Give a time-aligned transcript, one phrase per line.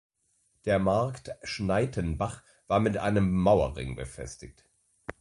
[0.65, 4.65] Der Markt Schnaittenbach war mit einem Mauerring befestigt.